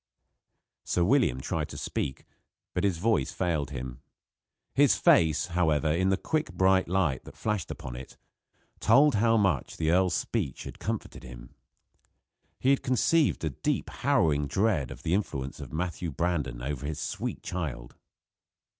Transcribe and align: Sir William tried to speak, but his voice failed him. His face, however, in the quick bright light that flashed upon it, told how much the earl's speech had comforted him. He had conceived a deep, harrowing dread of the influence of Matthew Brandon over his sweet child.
Sir 0.83 1.03
William 1.03 1.39
tried 1.39 1.69
to 1.69 1.77
speak, 1.77 2.25
but 2.73 2.83
his 2.83 2.97
voice 2.97 3.31
failed 3.31 3.69
him. 3.69 4.01
His 4.73 4.95
face, 4.95 5.45
however, 5.53 5.91
in 5.91 6.09
the 6.09 6.17
quick 6.17 6.51
bright 6.53 6.87
light 6.87 7.23
that 7.25 7.37
flashed 7.37 7.69
upon 7.69 7.95
it, 7.95 8.17
told 8.79 9.13
how 9.13 9.37
much 9.37 9.77
the 9.77 9.91
earl's 9.91 10.15
speech 10.15 10.63
had 10.63 10.79
comforted 10.79 11.21
him. 11.21 11.53
He 12.59 12.71
had 12.71 12.81
conceived 12.81 13.43
a 13.43 13.51
deep, 13.51 13.91
harrowing 13.91 14.47
dread 14.47 14.89
of 14.89 15.03
the 15.03 15.13
influence 15.13 15.59
of 15.59 15.71
Matthew 15.71 16.09
Brandon 16.11 16.63
over 16.63 16.87
his 16.87 16.99
sweet 16.99 17.43
child. 17.43 17.93